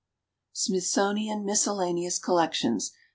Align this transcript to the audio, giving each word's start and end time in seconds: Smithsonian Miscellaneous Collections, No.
Smithsonian 0.51 1.45
Miscellaneous 1.45 2.17
Collections, 2.17 2.89
No. 2.91 2.95